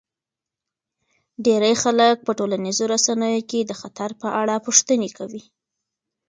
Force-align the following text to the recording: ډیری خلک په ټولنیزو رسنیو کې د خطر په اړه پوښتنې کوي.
ډیری 1.45 1.73
خلک 1.83 2.15
په 2.25 2.31
ټولنیزو 2.39 2.83
رسنیو 2.93 3.47
کې 3.49 3.59
د 3.65 3.71
خطر 3.81 4.09
په 4.21 4.27
اړه 4.41 4.55
پوښتنې 4.65 5.09
کوي. 5.17 5.43